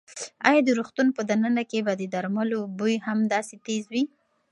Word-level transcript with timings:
ایا 0.47 0.61
د 0.65 0.69
روغتون 0.77 1.07
په 1.17 1.21
دننه 1.29 1.63
کې 1.69 1.79
به 1.85 1.93
د 1.97 2.03
درملو 2.13 2.59
بوی 2.77 2.95
هم 3.05 3.19
داسې 3.33 3.55
تېز 3.65 3.83
وي؟ 3.93 4.03